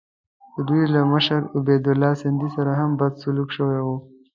د 0.55 0.57
دوی 0.69 0.83
له 0.93 1.01
مشر 1.13 1.41
عبیدالله 1.59 2.11
سندي 2.23 2.49
سره 2.55 2.71
هم 2.79 2.91
بد 2.99 3.13
سلوک 3.23 3.49
شوی 3.57 3.79
وو. 3.85 3.97